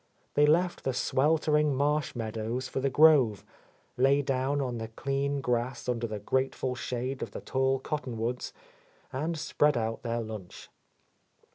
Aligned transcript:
They 0.33 0.47
left 0.47 0.83
the 0.83 0.95
sweltering 0.95 1.75
marsh 1.75 2.15
meadows 2.15 2.67
for 2.67 2.79
the 2.79 2.89
grove, 2.89 3.45
lay 3.97 4.23
down 4.23 4.59
on 4.59 4.79
the 4.79 4.87
clean 4.87 5.41
grass 5.41 5.87
under 5.87 6.07
the 6.07 6.17
grateful 6.17 6.73
shade 6.73 7.21
of 7.21 7.29
the 7.33 7.39
tall 7.41 7.77
cottonwoods, 7.77 8.51
and 9.13 9.37
spread 9.37 9.77
out 9.77 10.01
their 10.01 10.21
lunch. 10.21 10.71